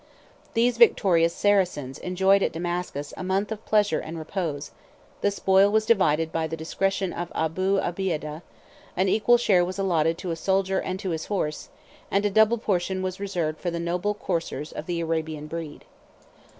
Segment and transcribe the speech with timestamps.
[0.55, 4.71] These victorious Saracens enjoyed at Damascus a month of pleasure and repose:
[5.21, 8.41] the spoil was divided by the discretion of Abu Obeidah:
[8.97, 11.69] an equal share was allotted to a soldier and to his horse,
[12.09, 15.85] and a double portion was reserved for the noble coursers of the Arabian breed.